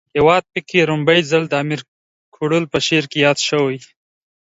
هیواد 0.15 0.43
پکی 0.53 0.79
په 0.83 0.87
ړومبی 0.89 1.19
ځل 1.31 1.43
د 1.47 1.53
امیر 1.63 1.81
کروړ 2.35 2.61
په 2.71 2.77
شعر 2.85 3.05
کې 3.11 3.23
ياد 3.25 3.37
شوی 3.47 3.77